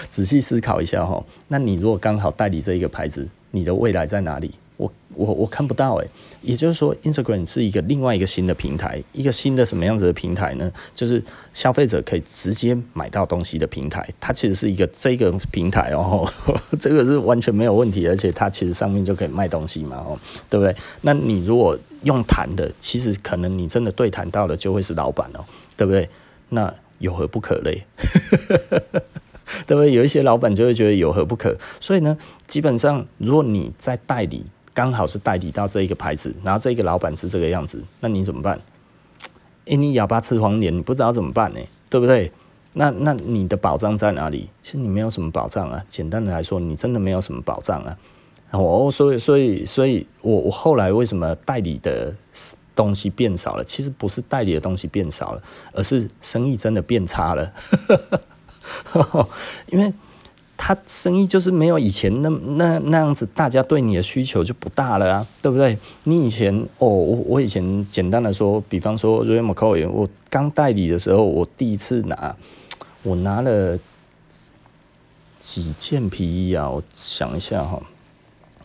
[0.10, 4.54] 仔细思考一下哈，那你如果刚好代理这一个牌子，你的未来在哪里？
[4.78, 6.08] 我我我看不到诶，
[6.48, 10.72] 也就是说，Instagram 是一个另外一个新的平台，一个新的什么样子的平台呢？
[10.96, 11.22] 就是
[11.54, 14.08] 消费者可以直接买到东西的平台。
[14.22, 16.26] 它其实是一个这个平台哦，
[16.80, 20.18] 这个是完全没有问题，而且它其实上面就可以卖东西嘛，哦，
[20.50, 20.74] 对不对？
[21.02, 25.44] 那你如果用谈的，其实可能你真的对谈到的就会是老板哦，
[25.76, 26.08] 对不对？
[26.50, 27.84] 那有何不可嘞？
[29.68, 29.92] 对不对？
[29.92, 34.46] 有一些老板就会觉得有何不可，所以呢，基本上如果你在代理。
[34.78, 38.62] 刚好是代理到这一个牌子，然后这一个老板是这个样子，那你怎么办？
[39.66, 41.60] 诶，你哑巴吃黄连，你不知道怎么办呢？
[41.90, 42.32] 对不对？
[42.74, 44.52] 那那你的保障在哪里？
[44.62, 45.84] 其实你没有什么保障啊。
[45.90, 47.98] 简单的来说，你真的没有什么保障啊。
[48.52, 52.16] 哦，所以所以所以我我后来为什么代理的
[52.76, 53.64] 东西变少了？
[53.64, 55.42] 其实不是代理的东西变少了，
[55.74, 57.52] 而是生意真的变差了。
[59.72, 59.92] 因为
[60.58, 65.78] 他生意就是没有以前那那那样子，大家对你的需求就不大了啊，对不对？
[66.06, 72.36] 你以前哦，我我以前简单的说，比方说 Raymo c o 我刚代理的时候，我第一次拿，
[73.04, 73.78] 我拿了
[75.40, 76.70] 几件皮衣啊？
[76.70, 77.82] 我想一下哈，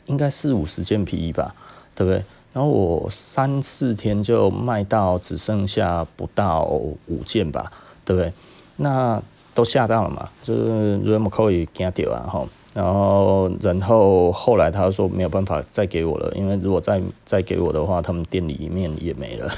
[0.07, 1.55] 应该四五十件皮衣吧，
[1.95, 2.25] 对不对？
[2.55, 7.71] 然后我三四天就卖到只剩下不到五件吧，
[8.05, 8.33] 对不对？
[8.77, 9.23] 那
[9.55, 19.53] 都吓到了嘛，就是 Raymo Coin 惊掉啊哈，然后然后后来他说没有办法再给我了，因为如果再再给我的话，他们店里面也没了。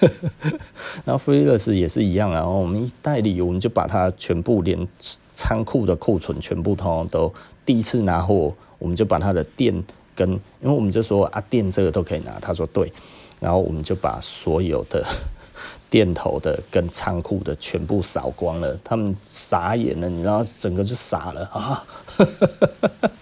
[1.04, 4.86] 然后 Freelance 也是一样，然后我们一代理，我们就把它全部连
[5.34, 7.32] 仓库的库存全部通都
[7.66, 9.74] 第一次拿货，我们就把它的店
[10.14, 12.92] 跟，因为我们就说啊店这个都可以拿，他说对，
[13.40, 15.04] 然后我们就把所有的。
[15.92, 21.84] 店头的跟仓库的全部扫光了，他们傻眼了，你知道，整个就傻了啊！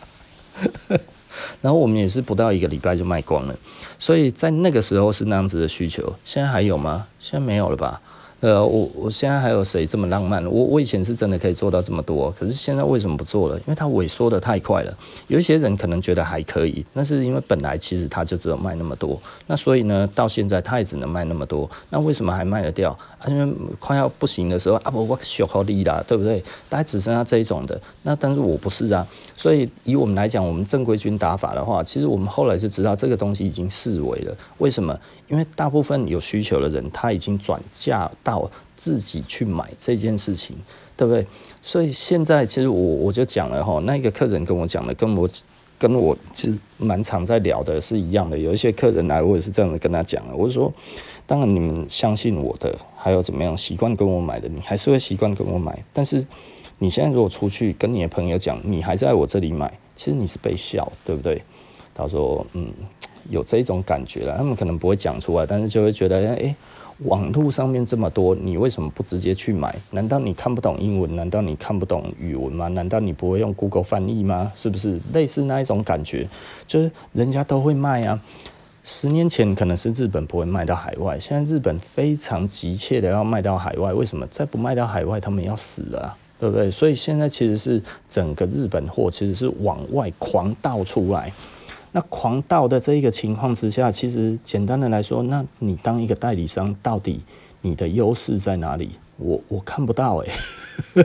[1.61, 3.57] 然后我们也是不到一个礼拜就卖光了，
[3.99, 7.09] 所以在那个时候是那样子的需求，现在还有吗？
[7.19, 8.01] 现在没有了吧？
[8.41, 10.43] 呃，我我现在还有谁这么浪漫？
[10.47, 13.57] 我我以前是真的可以做到这么多，可是现在为什么不做了？
[13.59, 14.97] 因为它萎缩的太快了。
[15.29, 21.71] 有一些人可能觉得还可以，那是因为本来其实它就只有卖那么多，那所以呢，到现在它也只能卖那么多。
[21.91, 22.99] 那为什么还卖得掉？
[23.21, 26.43] 啊，因为快要不行的时候啊，不我小好利啦，对不对？
[26.71, 27.79] 大概只剩下这一种的。
[28.03, 29.07] 那但是我不是啊，
[29.37, 34.35] 所以以我们来讲，我们正规军打法的话，其实我们后来就知道这个东西已经式微了。
[34.57, 34.99] 为什么？
[35.29, 40.57] 因为大部分有需求的人，他已经转嫁到自己去买这件事情，
[40.97, 41.27] 对不对？
[41.63, 45.29] 所以现在其实我我就讲了哈，那个客人跟我讲的，跟我
[45.81, 48.39] 跟我其实蛮常在聊的是一样的。
[48.39, 50.73] 有一些客人来，我也是这样子跟他讲的，我说，
[51.27, 55.83] 当然你们相信我的，还有怎么样习惯跟我买的，你还是会习惯跟我买。
[55.93, 56.25] 但是
[56.79, 61.43] 你现在如果出去跟你的朋友讲，你还在我这里买，其实你是被笑，对不对？
[61.95, 62.73] 他说，嗯。
[63.29, 66.55] 有这种感觉了，他们可能不会讲出来，但是就会觉得，哎、
[67.05, 69.75] 网络上面这么多，你为什么不直接去买？
[69.91, 71.17] 难道你看不懂英文？
[71.17, 72.69] 难道你看不懂语文吗？
[72.69, 74.53] 难道你不会用 Google 翻译吗？
[74.55, 76.29] 是不是类似那一种感觉？
[76.67, 78.21] 就是人家都会卖啊。
[78.83, 83.93] 十年前可能是日本不会卖到海外，现在日本非常急切的要卖到海外。
[83.93, 84.27] 为什么？
[84.27, 86.71] 再不卖到海外，他们要死了，对不对？
[86.71, 91.33] 所以现在其实是整个日本货其实是往外狂倒出来。
[91.93, 97.21] 那狂倒的这一个情况之下，其实简单的来说，那你当一个代理商，到底
[97.63, 98.91] 你的优势在哪里？
[99.17, 100.29] 我我看不到哎、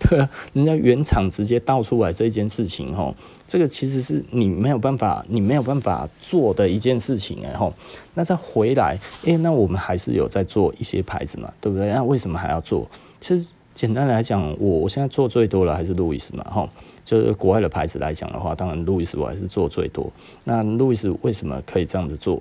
[0.00, 3.14] 对啊，人家原厂直接倒出来这件事情齁，
[3.46, 7.72] 这个其实是你没有办法，你没有办法做的一件事情哎齁，
[8.14, 11.88] 那再回来，哎、那我们还是有在做一些牌子嘛，对不对？
[11.90, 12.90] 那为什么还要做？
[13.20, 16.68] 其实简单来讲，我我现在做最多的还是路易斯嘛，哈。
[17.02, 20.12] 就是国外的牌子来讲的话，当然路易斯我还是做最多。
[20.44, 22.40] 那路易斯为什么可以这样子做？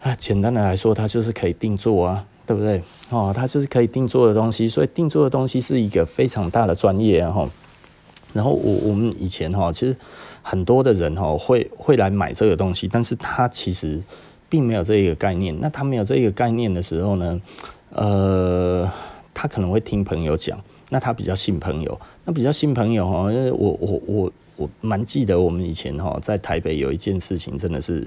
[0.00, 2.80] 啊，简单的来说，它就是可以定做啊，对不对？
[3.10, 7.32] 哦，它就是可以定做的东西，所以定做的东西是一个非常大的专业啊。
[7.32, 7.50] 哈，
[8.34, 9.96] 然后我我们以前哈，其实
[10.42, 14.00] 很多的人哈会会来买这个东西，但是他其实
[14.48, 15.58] 并没有这一个概念。
[15.60, 17.40] 那他没有这一个概念的时候呢，
[17.90, 18.88] 呃，
[19.36, 20.58] 他可能会听朋友讲。
[20.88, 28.06] 那他比较信朋友，那比较信朋友哈，因为我我我我蛮记得我们以前哈在台北有一件事情，真的是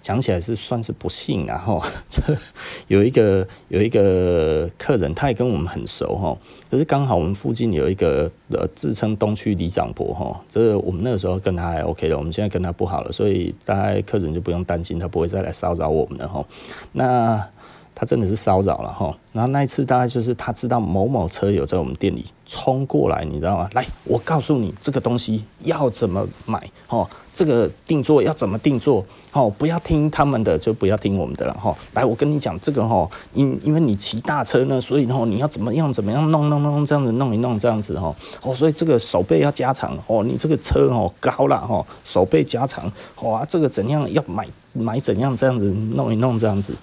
[0.00, 1.82] 讲起来是算是不幸啊哈。
[2.08, 2.22] 这
[2.86, 6.38] 有一个有一个客人，他也跟我们很熟哈，
[6.70, 16.46] 可是刚好我们附近有一个呃自称东区里长伯哈，这我们那个时候跟他还 OK 的，我们现在跟他不好了，所以大家客人就不用担心，他不会再来骚扰我们了哈。
[16.92, 17.50] 那
[17.94, 23.70] 他真的是骚扰了哈，然后那一次大概就是他知道某某车友在我们店里冲过来，你知道吗？
[23.74, 31.72] 来，我告诉你这个东西要怎么买哦，这个定做要怎么定做哦，不要听他们的，就不要听我们的了哈。
[31.92, 42.90] 来，我跟你讲这个哈，因因为你骑大车呢，所以呢你要怎么样怎么样弄弄弄这样子弄一弄这样子哈哦，所以这个手背要加长哦，你这个车哦高了哈，手背加长
[43.22, 46.74] 哇，这个怎样要买买怎样这样子弄一弄这样子。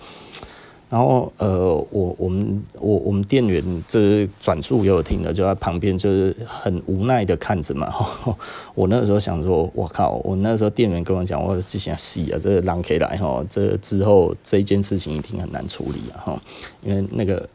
[0.92, 7.90] 然后，呃，我我们我我们店员这转述给我听的，就在旁边，就是很无奈的看着嘛。
[8.76, 10.20] 我那时候想说，我靠！
[10.26, 16.42] 我那时候店员跟我讲，我之前死啊，这个狼可以来哈，这之后这一件事情一定很难处理啊哈，
[16.84, 17.48] 因为那个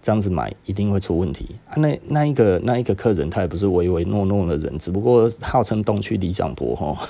[0.00, 1.76] 这样子买一定会出问题啊。
[1.76, 7.06] 那那一个那一个客人，他也不是唯唯诺诺的人，只不过号称东区里长伯哈。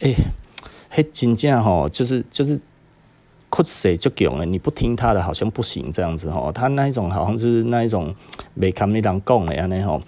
[0.00, 0.14] 哎，
[0.90, 2.60] 嘿，真正哈，就是就是。
[3.50, 6.52] 酷谁就囧了，你不听他的好像不行这样子哦。
[6.54, 8.14] 他那一种好像是那一种
[8.54, 10.00] 没看没当讲的样那吼，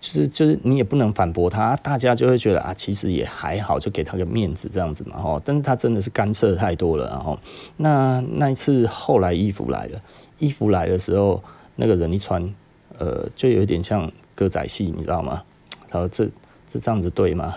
[0.00, 5.40] 就是就是你也不能反驳他，大家就会觉得啊，其实也还好，就给他个面子这样子嘛哈。
[5.44, 7.38] 但是他真的是干涉太多了，然后
[7.76, 10.02] 那那一次后来衣服来了，
[10.38, 11.42] 衣服来的时候，
[11.76, 12.52] 那个人一穿，
[12.98, 15.44] 呃，就有点像歌仔戏，你知道吗？
[15.88, 16.28] 他说这
[16.66, 17.54] 这这样子对吗？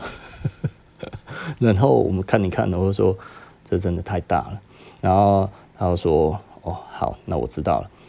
[1.59, 3.17] 然后我们看一看，然后说
[3.63, 4.61] 这真的太大了。
[5.05, 5.47] 然后
[5.77, 6.35] 他说
[6.65, 7.89] ：“哦，好，那我知道了。”